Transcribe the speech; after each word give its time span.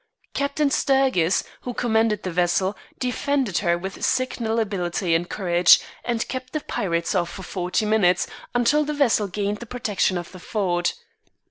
Captain 0.33 0.71
Sturgis, 0.71 1.43
who 1.61 1.75
commanded 1.75 2.23
the 2.23 2.31
vessel, 2.31 2.75
defended 2.97 3.59
her 3.59 3.77
with 3.77 4.03
signal 4.03 4.57
ability 4.57 5.13
and 5.13 5.29
courage, 5.29 5.79
and 6.03 6.27
kept 6.27 6.53
the 6.53 6.61
pirates 6.61 7.13
off 7.13 7.29
for 7.29 7.43
forty 7.43 7.85
minutes, 7.85 8.25
until 8.55 8.83
the 8.83 8.95
vessel 8.95 9.27
gained 9.27 9.59
the 9.59 9.67
protection 9.67 10.17
of 10.17 10.31
the 10.31 10.39
fort. 10.39 10.95